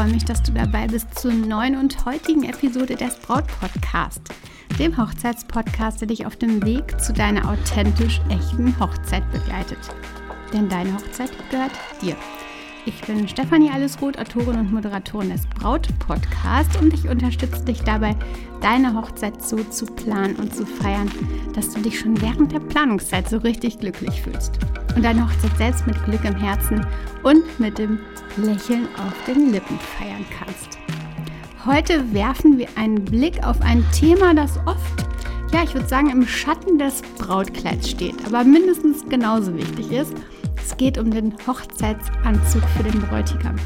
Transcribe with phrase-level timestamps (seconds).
[0.00, 4.22] freue mich, dass du dabei bist zur neuen und heutigen Episode des Braut Podcast,
[4.78, 9.78] dem Hochzeitspodcast, der dich auf dem Weg zu deiner authentisch echten Hochzeit begleitet.
[10.54, 12.16] Denn deine Hochzeit gehört dir.
[12.86, 18.16] Ich bin Stefanie Allesroth, Autorin und Moderatorin des Braut Podcasts und ich unterstütze dich dabei,
[18.62, 21.10] deine Hochzeit so zu planen und zu feiern,
[21.54, 24.58] dass du dich schon während der Planungszeit so richtig glücklich fühlst
[24.96, 26.86] und deine Hochzeit selbst mit Glück im Herzen
[27.22, 27.98] und mit dem
[28.38, 30.78] Lächeln auf den Lippen feiern kannst.
[31.66, 35.04] Heute werfen wir einen Blick auf ein Thema, das oft,
[35.52, 40.14] ja, ich würde sagen, im Schatten des Brautkleids steht, aber mindestens genauso wichtig ist–
[40.62, 43.56] es geht um den Hochzeitsanzug für den Bräutigam.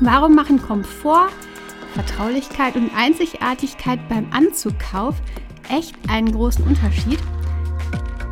[0.00, 1.30] Warum machen Komfort,
[1.94, 5.16] Vertraulichkeit und Einzigartigkeit beim Anzugkauf
[5.68, 7.18] echt einen großen Unterschied?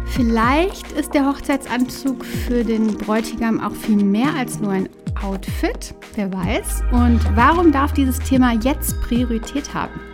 [0.07, 4.89] Vielleicht ist der Hochzeitsanzug für den Bräutigam auch viel mehr als nur ein
[5.23, 6.83] Outfit, wer weiß.
[6.93, 10.10] Und warum darf dieses Thema jetzt Priorität haben?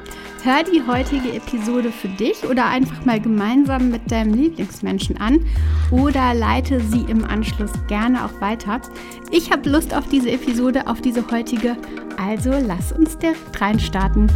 [0.47, 5.45] Hör die heutige Episode für dich oder einfach mal gemeinsam mit deinem Lieblingsmenschen an
[5.91, 8.81] oder leite sie im Anschluss gerne auch weiter.
[9.33, 11.77] Ich habe Lust auf diese Episode, auf diese heutige,
[12.17, 14.31] also lass uns direkt reinstarten.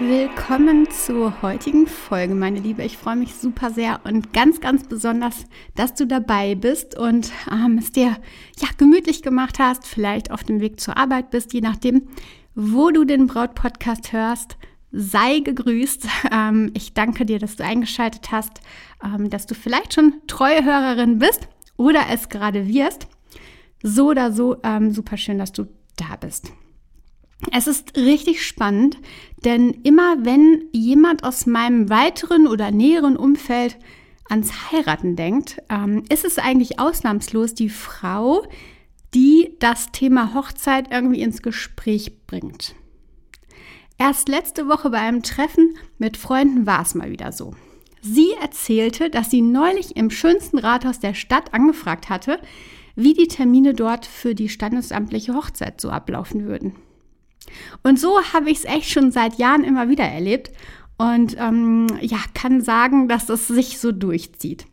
[0.00, 2.84] Willkommen zur heutigen Folge, meine Liebe.
[2.84, 7.78] Ich freue mich super sehr und ganz, ganz besonders, dass du dabei bist und ähm,
[7.78, 8.16] es dir
[8.60, 12.02] ja gemütlich gemacht hast, vielleicht auf dem Weg zur Arbeit bist, je nachdem,
[12.54, 14.56] wo du den Braut-Podcast hörst.
[14.92, 16.06] Sei gegrüßt.
[16.30, 18.60] Ähm, ich danke dir, dass du eingeschaltet hast,
[19.04, 23.08] ähm, dass du vielleicht schon treue Hörerin bist oder es gerade wirst.
[23.82, 26.52] So oder so, ähm, super schön, dass du da bist.
[27.52, 28.98] Es ist richtig spannend,
[29.44, 33.78] denn immer wenn jemand aus meinem weiteren oder näheren Umfeld
[34.28, 38.44] ans Heiraten denkt, ähm, ist es eigentlich ausnahmslos die Frau,
[39.14, 42.74] die das Thema Hochzeit irgendwie ins Gespräch bringt.
[43.96, 47.54] Erst letzte Woche bei einem Treffen mit Freunden war es mal wieder so.
[48.00, 52.38] Sie erzählte, dass sie neulich im schönsten Rathaus der Stadt angefragt hatte,
[52.94, 56.74] wie die Termine dort für die standesamtliche Hochzeit so ablaufen würden.
[57.82, 60.50] Und so habe ich es echt schon seit Jahren immer wieder erlebt
[60.96, 64.66] und ähm, ja, kann sagen, dass es sich so durchzieht.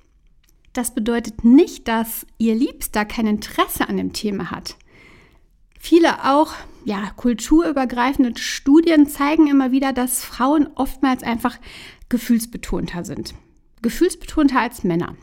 [0.74, 4.76] Das bedeutet nicht, dass ihr Liebster kein Interesse an dem Thema hat.
[5.80, 6.54] Viele auch
[6.84, 11.58] ja, kulturübergreifende Studien zeigen immer wieder, dass Frauen oftmals einfach
[12.10, 13.34] gefühlsbetonter sind.
[13.82, 15.16] Gefühlsbetonter als Männer.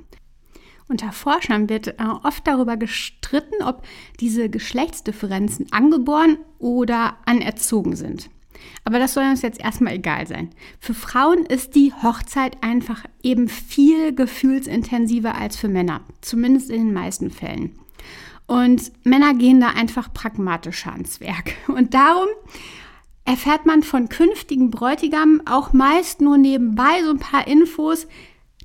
[0.93, 3.83] Unter Forschern wird äh, oft darüber gestritten, ob
[4.21, 8.29] diese Geschlechtsdifferenzen angeboren oder anerzogen sind.
[8.85, 10.51] Aber das soll uns jetzt erstmal egal sein.
[10.81, 16.93] Für Frauen ist die Hochzeit einfach eben viel gefühlsintensiver als für Männer, zumindest in den
[16.93, 17.73] meisten Fällen.
[18.47, 21.55] Und Männer gehen da einfach pragmatischer ans Werk.
[21.69, 22.29] Und darum
[23.25, 28.07] erfährt man von künftigen Bräutigamen auch meist nur nebenbei so ein paar Infos.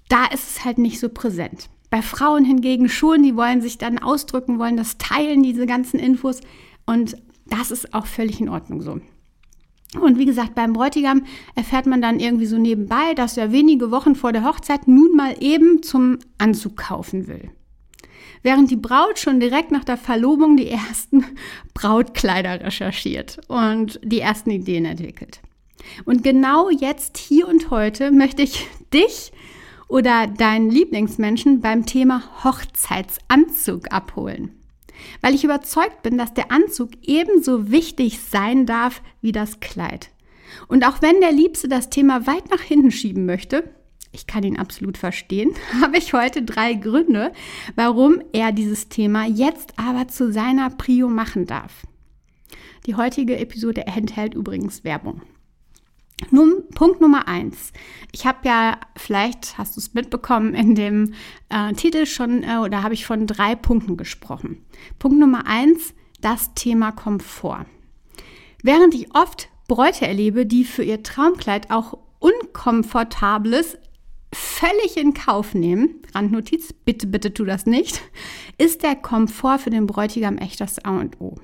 [0.09, 1.69] Da ist es halt nicht so präsent.
[1.89, 6.41] Bei Frauen hingegen schon, die wollen sich dann ausdrücken, wollen das teilen, diese ganzen Infos.
[6.85, 8.99] Und das ist auch völlig in Ordnung so.
[9.99, 11.25] Und wie gesagt, beim Bräutigam
[11.55, 15.35] erfährt man dann irgendwie so nebenbei, dass er wenige Wochen vor der Hochzeit nun mal
[15.39, 17.49] eben zum Anzug kaufen will.
[18.43, 21.25] Während die Braut schon direkt nach der Verlobung die ersten
[21.73, 25.41] Brautkleider recherchiert und die ersten Ideen entwickelt.
[26.05, 29.31] Und genau jetzt, hier und heute, möchte ich dich
[29.87, 34.51] oder deinen Lieblingsmenschen beim Thema Hochzeitsanzug abholen.
[35.21, 40.09] Weil ich überzeugt bin, dass der Anzug ebenso wichtig sein darf wie das Kleid.
[40.67, 43.69] Und auch wenn der Liebste das Thema weit nach hinten schieben möchte,
[44.11, 45.51] ich kann ihn absolut verstehen,
[45.81, 47.31] habe ich heute drei Gründe,
[47.75, 51.83] warum er dieses Thema jetzt aber zu seiner Prio machen darf.
[52.85, 55.21] Die heutige Episode enthält übrigens Werbung.
[56.31, 57.71] Nun, Punkt Nummer eins.
[58.11, 61.13] Ich habe ja, vielleicht hast du es mitbekommen, in dem
[61.49, 64.65] äh, Titel schon, äh, oder habe ich von drei Punkten gesprochen.
[64.99, 67.65] Punkt Nummer eins, das Thema Komfort.
[68.63, 73.77] Während ich oft Bräute erlebe, die für ihr Traumkleid auch Unkomfortables
[74.33, 78.01] völlig in Kauf nehmen, Randnotiz, bitte, bitte tu das nicht,
[78.57, 81.35] ist der Komfort für den Bräutigam echt das A und O.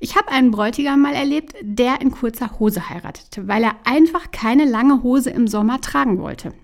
[0.00, 4.64] Ich habe einen Bräutigam mal erlebt, der in kurzer Hose heiratete, weil er einfach keine
[4.64, 6.54] lange Hose im Sommer tragen wollte.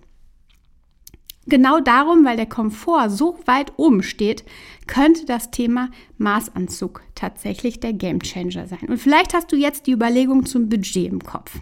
[1.46, 4.44] Genau darum, weil der Komfort so weit oben steht,
[4.86, 8.88] könnte das Thema Maßanzug tatsächlich der Gamechanger sein.
[8.88, 11.58] Und vielleicht hast du jetzt die Überlegung zum Budget im Kopf.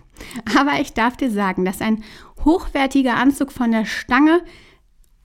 [0.56, 2.04] Aber ich darf dir sagen, dass ein
[2.44, 4.42] hochwertiger Anzug von der Stange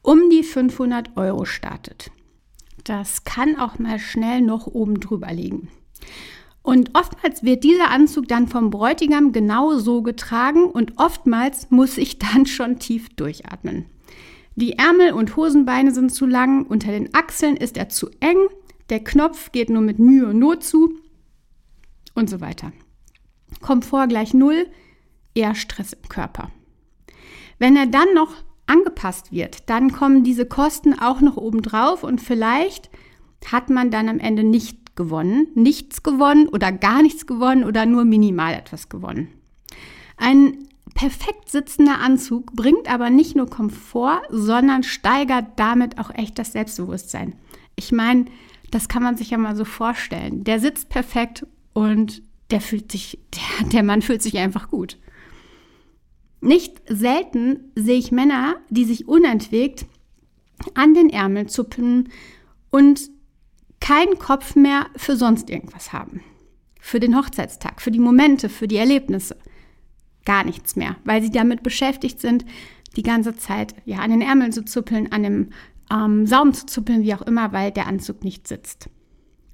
[0.01, 2.09] um die 500 Euro startet.
[2.83, 5.69] Das kann auch mal schnell noch oben drüber liegen.
[6.67, 12.19] Und oftmals wird dieser Anzug dann vom Bräutigam genau so getragen und oftmals muss ich
[12.19, 13.85] dann schon tief durchatmen.
[14.55, 18.49] Die Ärmel und Hosenbeine sind zu lang, unter den Achseln ist er zu eng,
[18.89, 20.99] der Knopf geht nur mit Mühe und Not zu
[22.15, 22.73] und so weiter.
[23.61, 24.67] Komfort gleich Null,
[25.35, 26.51] eher Stress im Körper.
[27.59, 28.33] Wenn er dann noch
[28.65, 32.89] angepasst wird, dann kommen diese Kosten auch noch oben drauf und vielleicht
[33.45, 38.03] hat man dann am Ende nicht gewonnen, nichts gewonnen oder gar nichts gewonnen oder nur
[38.03, 39.29] minimal etwas gewonnen.
[40.17, 46.51] Ein perfekt sitzender Anzug bringt aber nicht nur Komfort, sondern steigert damit auch echt das
[46.51, 47.35] Selbstbewusstsein.
[47.75, 48.25] Ich meine,
[48.71, 50.43] das kann man sich ja mal so vorstellen.
[50.43, 52.21] Der sitzt perfekt und
[52.51, 54.97] der fühlt sich, der, der Mann fühlt sich einfach gut.
[56.41, 59.85] Nicht selten sehe ich Männer, die sich unentwegt
[60.73, 62.09] an den Ärmeln zuppen
[62.69, 63.09] und
[63.79, 66.23] keinen Kopf mehr für sonst irgendwas haben.
[66.79, 69.37] Für den Hochzeitstag, für die Momente, für die Erlebnisse
[70.25, 72.45] gar nichts mehr, weil sie damit beschäftigt sind,
[72.95, 75.49] die ganze Zeit ja an den Ärmeln zu zuppeln, an dem
[75.91, 78.89] ähm, Saum zu zuppeln, wie auch immer, weil der Anzug nicht sitzt.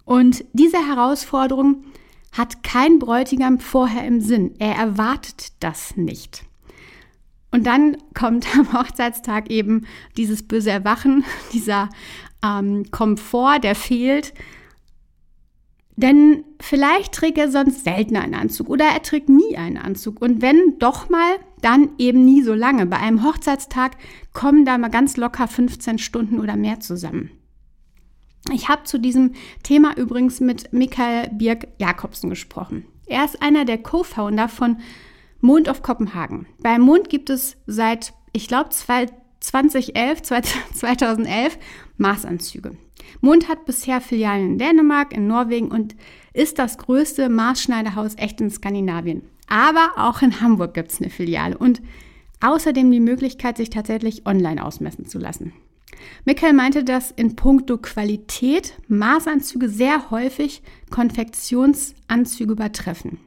[0.05, 1.83] Und diese Herausforderung
[2.31, 4.55] hat kein Bräutigam vorher im Sinn.
[4.59, 6.43] Er erwartet das nicht.
[7.53, 9.85] Und dann kommt am Hochzeitstag eben
[10.17, 11.23] dieses böse Erwachen,
[11.53, 11.89] dieser
[12.43, 14.33] ähm, Komfort, der fehlt.
[15.95, 20.19] Denn vielleicht trägt er sonst selten einen Anzug oder er trägt nie einen Anzug.
[20.19, 22.87] Und wenn doch mal, dann eben nie so lange.
[22.87, 23.97] Bei einem Hochzeitstag
[24.33, 27.29] kommen da mal ganz locker 15 Stunden oder mehr zusammen.
[28.51, 32.85] Ich habe zu diesem Thema übrigens mit Michael Birk Jakobsen gesprochen.
[33.05, 34.77] Er ist einer der Co-Founder von
[35.43, 36.45] Mond auf Kopenhagen.
[36.61, 41.59] Beim Mond gibt es seit, ich glaube, 2011, 2011
[41.97, 42.77] Maßanzüge.
[43.19, 45.97] Mond hat bisher Filialen in Dänemark, in Norwegen und
[46.31, 49.23] ist das größte Maßschneiderhaus echt in Skandinavien.
[49.49, 51.81] Aber auch in Hamburg gibt es eine Filiale und
[52.39, 55.51] außerdem die Möglichkeit, sich tatsächlich online ausmessen zu lassen.
[56.23, 63.19] Michael meinte, dass in puncto Qualität Maßanzüge sehr häufig Konfektionsanzüge übertreffen.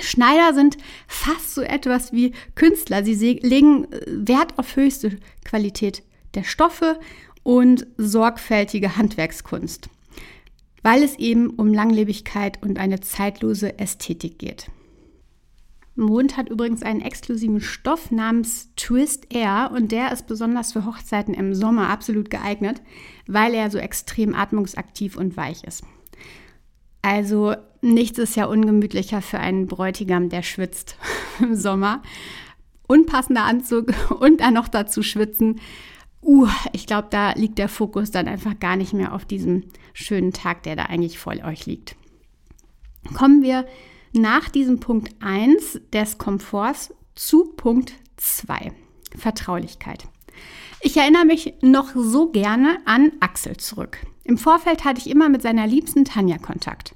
[0.00, 3.04] Schneider sind fast so etwas wie Künstler.
[3.04, 6.02] Sie legen äh, Wert auf höchste Qualität
[6.34, 6.98] der Stoffe
[7.42, 9.88] und sorgfältige Handwerkskunst,
[10.82, 14.70] weil es eben um Langlebigkeit und eine zeitlose Ästhetik geht.
[15.94, 21.34] Mond hat übrigens einen exklusiven Stoff namens Twist Air und der ist besonders für Hochzeiten
[21.34, 22.80] im Sommer absolut geeignet,
[23.26, 25.84] weil er so extrem atmungsaktiv und weich ist.
[27.02, 30.96] Also nichts ist ja ungemütlicher für einen Bräutigam, der schwitzt
[31.40, 32.02] im Sommer.
[32.86, 35.60] Unpassender Anzug und dann noch dazu schwitzen
[36.22, 40.32] uh, ich glaube, da liegt der Fokus dann einfach gar nicht mehr auf diesem schönen
[40.32, 41.96] Tag, der da eigentlich vor euch liegt.
[43.14, 43.66] Kommen wir
[44.12, 48.72] nach diesem Punkt 1 des Komforts zu Punkt 2,
[49.16, 50.06] Vertraulichkeit.
[50.80, 53.98] Ich erinnere mich noch so gerne an Axel zurück.
[54.24, 56.94] Im Vorfeld hatte ich immer mit seiner liebsten Tanja Kontakt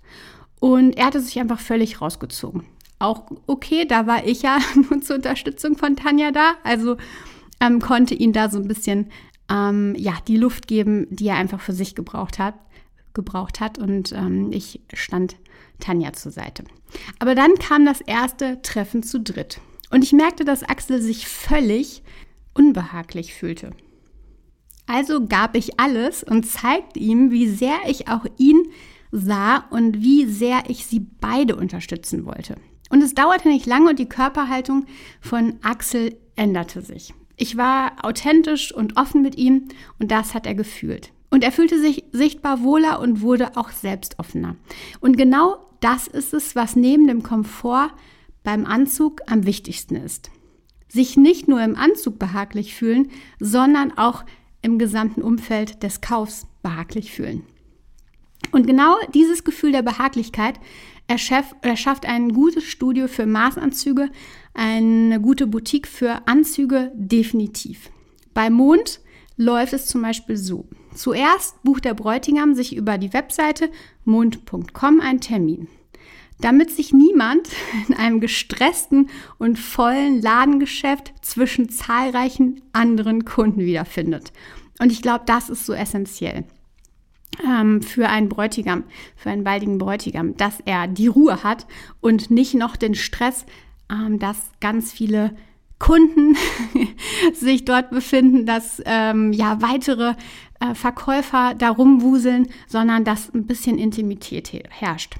[0.60, 2.64] und er hatte sich einfach völlig rausgezogen.
[2.98, 4.58] Auch okay, da war ich ja
[4.90, 6.96] nur zur Unterstützung von Tanja da, also
[7.60, 9.10] ähm, konnte ihn da so ein bisschen
[9.50, 12.54] ähm, ja, die Luft geben, die er einfach für sich gebraucht hat.
[13.14, 15.36] Gebraucht hat und ähm, ich stand
[15.80, 16.64] Tanja zur Seite.
[17.18, 19.60] Aber dann kam das erste Treffen zu dritt.
[19.90, 22.02] Und ich merkte, dass Axel sich völlig
[22.52, 23.70] unbehaglich fühlte.
[24.86, 28.70] Also gab ich alles und zeigte ihm, wie sehr ich auch ihn
[29.16, 32.56] sah und wie sehr ich sie beide unterstützen wollte.
[32.90, 34.86] Und es dauerte nicht lange und die Körperhaltung
[35.20, 37.14] von Axel änderte sich.
[37.36, 39.68] Ich war authentisch und offen mit ihm
[39.98, 41.12] und das hat er gefühlt.
[41.30, 44.56] Und er fühlte sich sichtbar wohler und wurde auch selbst offener.
[45.00, 47.90] Und genau das ist es, was neben dem Komfort
[48.42, 50.30] beim Anzug am wichtigsten ist.
[50.88, 54.24] Sich nicht nur im Anzug behaglich fühlen, sondern auch
[54.62, 57.42] im gesamten Umfeld des Kaufs behaglich fühlen.
[58.52, 60.60] Und genau dieses Gefühl der Behaglichkeit
[61.06, 64.10] erschafft ein gutes Studio für Maßanzüge,
[64.54, 67.90] eine gute Boutique für Anzüge definitiv.
[68.34, 69.00] Bei Mond
[69.36, 70.66] läuft es zum Beispiel so.
[70.94, 73.70] Zuerst bucht der Bräutigam sich über die Webseite
[74.04, 75.68] mond.com einen Termin.
[76.38, 77.48] damit sich niemand
[77.88, 84.34] in einem gestressten und vollen Ladengeschäft zwischen zahlreichen anderen Kunden wiederfindet.
[84.78, 86.44] Und ich glaube, das ist so essentiell
[87.82, 91.66] für einen Bräutigam, für einen baldigen Bräutigam, dass er die Ruhe hat
[92.00, 93.44] und nicht noch den Stress,
[93.90, 95.36] ähm, dass ganz viele
[95.78, 96.36] Kunden
[97.34, 100.14] sich dort befinden, dass ähm, ja weitere
[100.60, 105.16] äh, Verkäufer darum wuseln, sondern dass ein bisschen Intimität herrscht.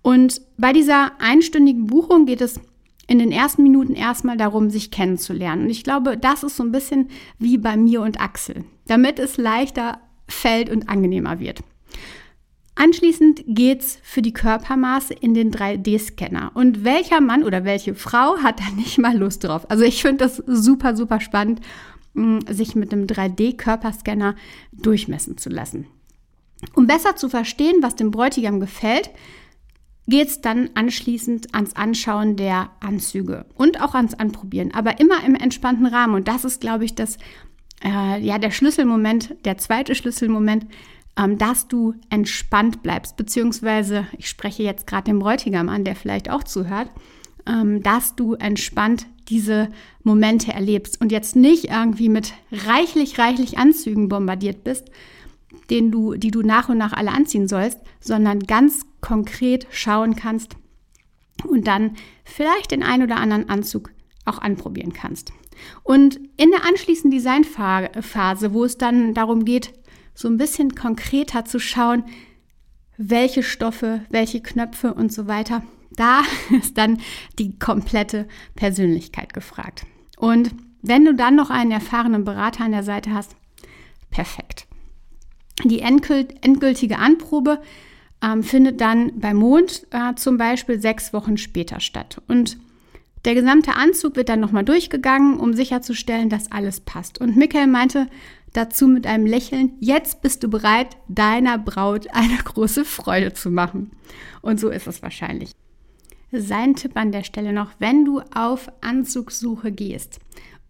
[0.00, 2.58] Und bei dieser einstündigen Buchung geht es
[3.06, 5.64] in den ersten Minuten erstmal darum, sich kennenzulernen.
[5.64, 9.36] Und ich glaube, das ist so ein bisschen wie bei mir und Axel, damit es
[9.36, 10.00] leichter
[10.32, 11.62] fällt und angenehmer wird.
[12.74, 16.52] Anschließend geht's für die Körpermaße in den 3D-Scanner.
[16.54, 19.70] Und welcher Mann oder welche Frau hat da nicht mal Lust drauf?
[19.70, 21.60] Also ich finde das super, super spannend,
[22.14, 24.36] mm, sich mit einem 3D-Körperscanner
[24.72, 25.86] durchmessen zu lassen.
[26.74, 29.10] Um besser zu verstehen, was dem Bräutigam gefällt,
[30.08, 35.86] geht's dann anschließend ans Anschauen der Anzüge und auch ans Anprobieren, aber immer im entspannten
[35.86, 36.14] Rahmen.
[36.14, 37.18] Und das ist, glaube ich, das,
[37.84, 40.66] äh, ja, der Schlüsselmoment, der zweite Schlüsselmoment,
[41.18, 46.30] ähm, dass du entspannt bleibst, beziehungsweise ich spreche jetzt gerade den Bräutigam an, der vielleicht
[46.30, 46.88] auch zuhört,
[47.46, 49.68] ähm, dass du entspannt diese
[50.02, 54.90] Momente erlebst und jetzt nicht irgendwie mit reichlich, reichlich Anzügen bombardiert bist,
[55.70, 60.56] den du, die du nach und nach alle anziehen sollst, sondern ganz konkret schauen kannst
[61.46, 63.90] und dann vielleicht den ein oder anderen Anzug
[64.24, 65.32] auch anprobieren kannst.
[65.82, 69.72] Und in der anschließenden Designphase, wo es dann darum geht,
[70.14, 72.04] so ein bisschen konkreter zu schauen,
[72.96, 75.62] welche Stoffe, welche Knöpfe und so weiter.
[75.92, 77.00] Da ist dann
[77.38, 79.86] die komplette Persönlichkeit gefragt.
[80.16, 80.50] Und
[80.82, 83.36] wenn du dann noch einen erfahrenen Berater an der Seite hast,
[84.10, 84.66] perfekt.
[85.64, 87.60] Die endgültige Anprobe
[88.22, 92.20] ähm, findet dann bei Mond äh, zum Beispiel sechs Wochen später statt.
[92.26, 92.58] Und
[93.24, 97.20] der gesamte Anzug wird dann nochmal durchgegangen, um sicherzustellen, dass alles passt.
[97.20, 98.08] Und Michael meinte,
[98.52, 103.92] dazu mit einem Lächeln, jetzt bist du bereit, deiner Braut eine große Freude zu machen.
[104.40, 105.52] Und so ist es wahrscheinlich.
[106.32, 110.18] Sein Tipp an der Stelle noch, wenn du auf Anzugssuche gehst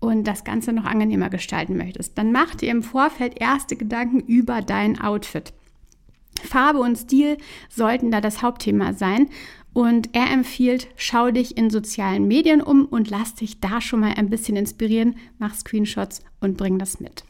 [0.00, 4.61] und das Ganze noch angenehmer gestalten möchtest, dann mach dir im Vorfeld erste Gedanken über
[4.61, 5.52] dein Outfit.
[6.42, 7.37] Farbe und Stil
[7.68, 9.28] sollten da das Hauptthema sein.
[9.75, 14.14] Und er empfiehlt, schau dich in sozialen Medien um und lass dich da schon mal
[14.14, 17.25] ein bisschen inspirieren, mach Screenshots und bring das mit.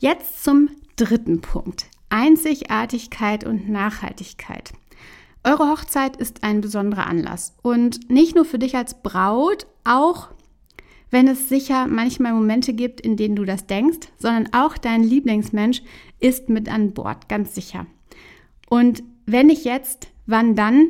[0.00, 1.86] Jetzt zum dritten Punkt.
[2.08, 4.72] Einzigartigkeit und Nachhaltigkeit.
[5.44, 10.28] Eure Hochzeit ist ein besonderer Anlass und nicht nur für dich als Braut, auch
[11.10, 15.82] wenn es sicher manchmal Momente gibt, in denen du das denkst, sondern auch dein Lieblingsmensch
[16.20, 17.86] ist mit an Bord, ganz sicher.
[18.68, 20.88] Und wenn nicht jetzt, wann dann?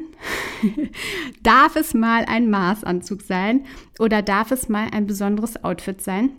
[1.43, 3.65] darf es mal ein Maßanzug sein
[3.99, 6.31] oder darf es mal ein besonderes Outfit sein?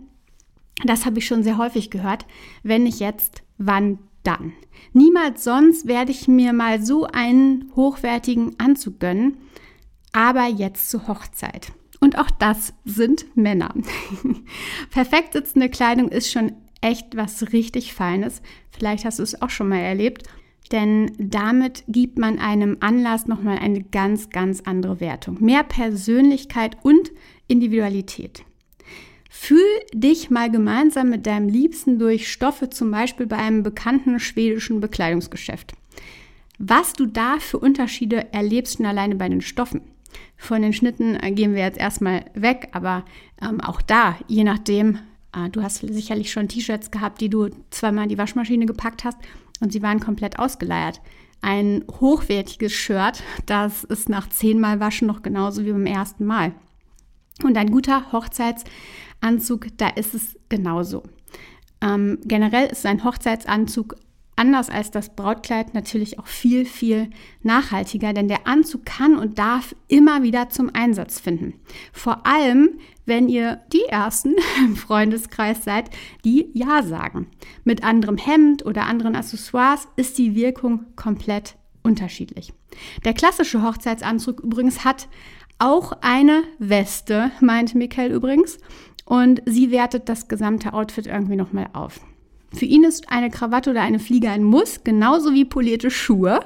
[0.84, 2.26] Das habe ich schon sehr häufig gehört.
[2.62, 4.52] Wenn nicht jetzt, wann dann?
[4.92, 9.38] Niemals sonst werde ich mir mal so einen hochwertigen Anzug gönnen,
[10.12, 11.72] aber jetzt zur Hochzeit.
[12.00, 13.74] Und auch das sind Männer.
[14.90, 18.42] Perfekt sitzende Kleidung ist schon echt was richtig Feines.
[18.70, 20.28] Vielleicht hast du es auch schon mal erlebt.
[20.72, 25.36] Denn damit gibt man einem Anlass nochmal eine ganz, ganz andere Wertung.
[25.40, 27.12] Mehr Persönlichkeit und
[27.48, 28.44] Individualität.
[29.28, 29.58] Fühl
[29.92, 35.74] dich mal gemeinsam mit deinem Liebsten durch Stoffe, zum Beispiel bei einem bekannten schwedischen Bekleidungsgeschäft.
[36.58, 39.82] Was du da für Unterschiede erlebst schon alleine bei den Stoffen.
[40.36, 43.04] Von den Schnitten äh, gehen wir jetzt erstmal weg, aber
[43.42, 44.98] ähm, auch da, je nachdem,
[45.36, 49.18] äh, du hast sicherlich schon T-Shirts gehabt, die du zweimal in die Waschmaschine gepackt hast
[49.64, 51.00] und sie waren komplett ausgeleiert.
[51.40, 56.52] Ein hochwertiges Shirt, das ist nach zehnmal Waschen noch genauso wie beim ersten Mal.
[57.42, 61.02] Und ein guter Hochzeitsanzug, da ist es genauso.
[61.80, 63.96] Ähm, generell ist ein Hochzeitsanzug
[64.36, 67.10] anders als das Brautkleid natürlich auch viel, viel
[67.42, 71.54] nachhaltiger, denn der Anzug kann und darf immer wieder zum Einsatz finden.
[71.92, 75.90] Vor allem, wenn ihr die Ersten im Freundeskreis seid,
[76.24, 77.28] die Ja sagen.
[77.64, 82.52] Mit anderem Hemd oder anderen Accessoires ist die Wirkung komplett unterschiedlich.
[83.04, 85.08] Der klassische Hochzeitsanzug übrigens hat
[85.58, 88.58] auch eine Weste, meint Michael übrigens.
[89.04, 92.00] Und sie wertet das gesamte Outfit irgendwie nochmal auf.
[92.54, 96.40] Für ihn ist eine Krawatte oder eine Fliege ein Muss, genauso wie polierte Schuhe.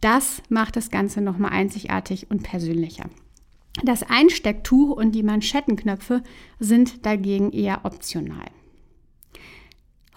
[0.00, 3.04] Das macht das Ganze nochmal einzigartig und persönlicher.
[3.84, 6.22] Das Einstecktuch und die Manschettenknöpfe
[6.58, 8.50] sind dagegen eher optional.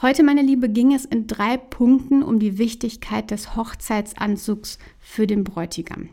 [0.04, 5.46] Heute, meine Liebe, ging es in drei Punkten um die Wichtigkeit des Hochzeitsanzugs für den
[5.46, 6.10] Bräutigam.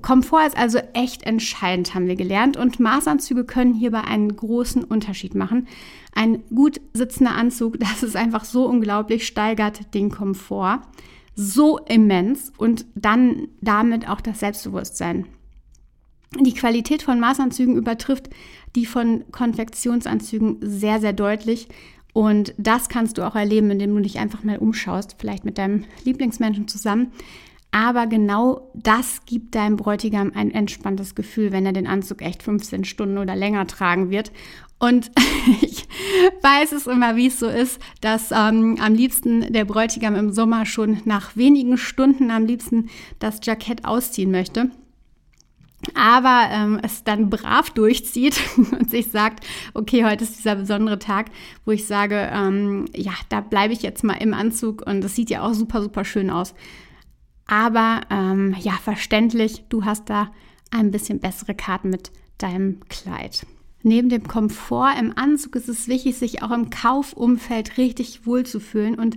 [0.00, 5.36] Komfort ist also echt entscheidend, haben wir gelernt, und Maßanzüge können hierbei einen großen Unterschied
[5.36, 5.68] machen.
[6.12, 10.80] Ein gut sitzender Anzug, das ist einfach so unglaublich, steigert den Komfort
[11.36, 15.26] so immens und dann damit auch das Selbstbewusstsein.
[16.40, 18.30] Die Qualität von Maßanzügen übertrifft
[18.74, 21.68] die von Konfektionsanzügen sehr, sehr deutlich.
[22.12, 25.84] Und das kannst du auch erleben, indem du dich einfach mal umschaust, vielleicht mit deinem
[26.04, 27.12] Lieblingsmenschen zusammen.
[27.70, 32.84] Aber genau das gibt deinem Bräutigam ein entspanntes Gefühl, wenn er den Anzug echt 15
[32.84, 34.30] Stunden oder länger tragen wird.
[34.78, 35.10] Und
[35.62, 35.88] ich
[36.42, 40.66] weiß es immer, wie es so ist, dass ähm, am liebsten der Bräutigam im Sommer
[40.66, 42.90] schon nach wenigen Stunden am liebsten
[43.20, 44.70] das Jackett ausziehen möchte
[45.94, 51.30] aber ähm, es dann brav durchzieht und sich sagt, okay, heute ist dieser besondere Tag,
[51.64, 55.30] wo ich sage, ähm, ja, da bleibe ich jetzt mal im Anzug und es sieht
[55.30, 56.54] ja auch super, super schön aus.
[57.46, 60.30] Aber ähm, ja, verständlich, du hast da
[60.70, 63.46] ein bisschen bessere Karten mit deinem Kleid.
[63.82, 68.94] Neben dem Komfort im Anzug ist es wichtig, sich auch im Kaufumfeld richtig wohlzufühlen.
[68.94, 69.16] Und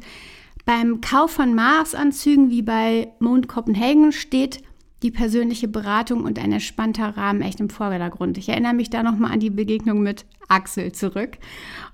[0.65, 4.63] beim Kauf von Maßanzügen wie bei Mond Copenhagen steht
[5.03, 8.37] die persönliche Beratung und ein entspannter Rahmen echt im Vordergrund.
[8.37, 11.37] Ich erinnere mich da nochmal an die Begegnung mit Axel zurück.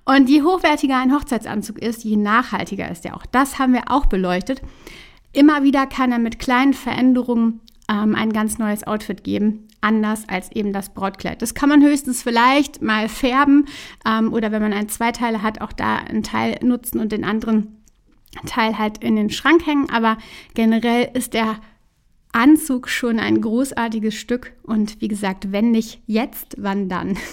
[0.06, 3.26] Und je hochwertiger ein Hochzeitsanzug ist, je nachhaltiger ist er auch.
[3.26, 4.62] Das haben wir auch beleuchtet.
[5.34, 10.52] Immer wieder kann er mit kleinen Veränderungen ähm, ein ganz neues Outfit geben, anders als
[10.52, 11.42] eben das Brautkleid.
[11.42, 13.66] Das kann man höchstens vielleicht mal färben
[14.06, 17.82] ähm, oder wenn man ein Zweiteile hat, auch da einen Teil nutzen und den anderen
[18.46, 19.90] Teil halt in den Schrank hängen.
[19.90, 20.18] Aber
[20.54, 21.58] generell ist der
[22.34, 27.18] Anzug schon ein großartiges Stück und wie gesagt, wenn nicht jetzt, wann dann?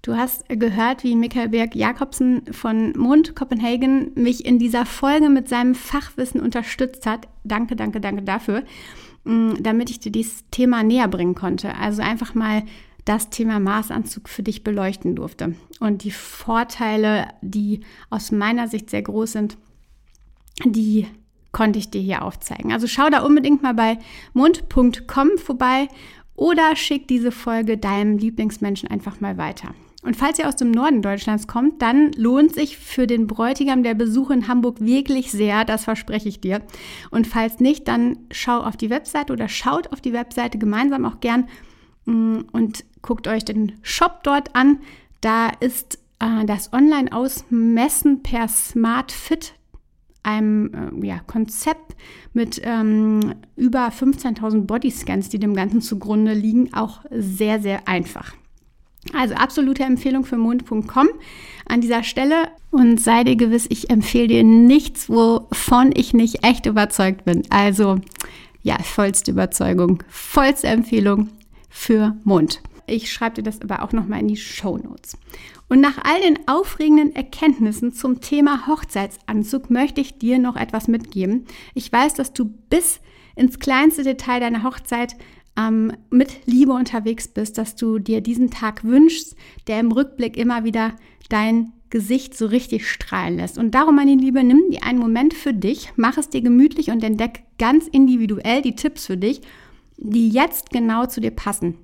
[0.00, 5.48] Du hast gehört, wie Michael Berg Jakobsen von Mond Copenhagen mich in dieser Folge mit
[5.48, 7.28] seinem Fachwissen unterstützt hat.
[7.44, 8.62] Danke, danke, danke dafür,
[9.24, 11.74] mm, damit ich dir dieses Thema näher bringen konnte.
[11.74, 12.62] Also einfach mal
[13.04, 19.02] das Thema Maßanzug für dich beleuchten durfte und die Vorteile, die aus meiner Sicht sehr
[19.02, 19.58] groß sind,
[20.64, 21.06] die
[21.52, 22.72] konnte ich dir hier aufzeigen.
[22.72, 23.98] Also schau da unbedingt mal bei
[24.32, 25.88] mund.com vorbei
[26.34, 29.74] oder schick diese Folge deinem Lieblingsmenschen einfach mal weiter.
[30.02, 33.94] Und falls ihr aus dem Norden Deutschlands kommt, dann lohnt sich für den Bräutigam der
[33.94, 36.62] Besuch in Hamburg wirklich sehr, das verspreche ich dir.
[37.10, 41.18] Und falls nicht, dann schau auf die Webseite oder schaut auf die Webseite gemeinsam auch
[41.18, 41.48] gern
[42.04, 44.78] mm, und guckt euch den Shop dort an.
[45.20, 49.54] Da ist äh, das Online-Ausmessen per Smart Fit
[50.22, 51.96] einem äh, ja, Konzept
[52.32, 58.34] mit ähm, über 15.000 Bodyscans, die dem Ganzen zugrunde liegen, auch sehr, sehr einfach.
[59.14, 61.08] Also absolute Empfehlung für mond.com
[61.66, 66.66] an dieser Stelle und sei dir gewiss, ich empfehle dir nichts, wovon ich nicht echt
[66.66, 67.42] überzeugt bin.
[67.50, 68.00] Also
[68.62, 71.28] ja, vollste Überzeugung, vollste Empfehlung
[71.70, 72.60] für Mond.
[72.86, 75.16] Ich schreibe dir das aber auch nochmal in die Show Notes.
[75.68, 81.46] Und nach all den aufregenden Erkenntnissen zum Thema Hochzeitsanzug möchte ich dir noch etwas mitgeben.
[81.74, 83.00] Ich weiß, dass du bis
[83.36, 85.14] ins kleinste Detail deiner Hochzeit
[85.58, 90.64] ähm, mit Liebe unterwegs bist, dass du dir diesen Tag wünschst, der im Rückblick immer
[90.64, 90.94] wieder
[91.28, 93.58] dein Gesicht so richtig strahlen lässt.
[93.58, 97.02] Und darum, meine Liebe, nimm dir einen Moment für dich, mach es dir gemütlich und
[97.04, 99.42] entdeck ganz individuell die Tipps für dich,
[99.96, 101.76] die jetzt genau zu dir passen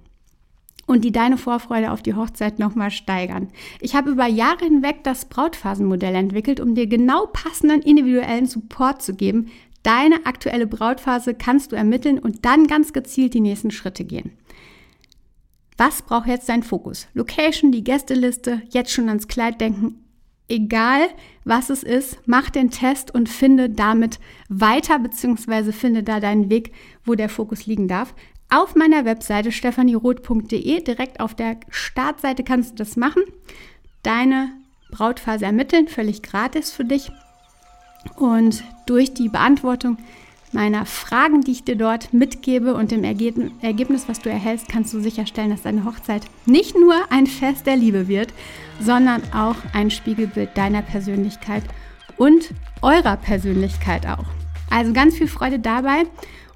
[0.86, 3.48] und die deine Vorfreude auf die Hochzeit nochmal steigern.
[3.80, 9.14] Ich habe über Jahre hinweg das Brautphasenmodell entwickelt, um dir genau passenden individuellen Support zu
[9.14, 9.50] geben.
[9.82, 14.32] Deine aktuelle Brautphase kannst du ermitteln und dann ganz gezielt die nächsten Schritte gehen.
[15.76, 17.08] Was braucht jetzt dein Fokus?
[17.14, 20.04] Location, die Gästeliste, jetzt schon ans Kleid denken.
[20.46, 21.08] Egal,
[21.44, 26.72] was es ist, mach den Test und finde damit weiter, beziehungsweise finde da deinen Weg,
[27.04, 28.14] wo der Fokus liegen darf.
[28.50, 33.22] Auf meiner Webseite stephanieroth.de, direkt auf der Startseite kannst du das machen.
[34.02, 34.50] Deine
[34.90, 37.10] Brautphase ermitteln, völlig gratis für dich.
[38.16, 39.98] Und durch die Beantwortung
[40.52, 45.00] meiner Fragen, die ich dir dort mitgebe und dem Ergebnis, was du erhältst, kannst du
[45.00, 48.32] sicherstellen, dass deine Hochzeit nicht nur ein Fest der Liebe wird,
[48.80, 51.64] sondern auch ein Spiegelbild deiner Persönlichkeit
[52.16, 52.50] und
[52.82, 54.26] eurer Persönlichkeit auch.
[54.70, 56.04] Also ganz viel Freude dabei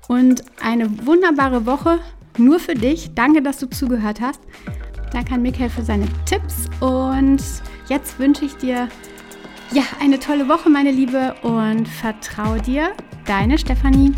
[0.08, 2.00] und eine wunderbare Woche
[2.36, 3.14] nur für dich.
[3.14, 4.40] Danke, dass du zugehört hast.
[5.12, 7.42] Danke an Michael für seine Tipps und
[7.88, 8.88] jetzt wünsche ich dir
[9.72, 12.90] ja eine tolle Woche, meine Liebe, und vertraue dir,
[13.26, 14.12] deine Stefanie.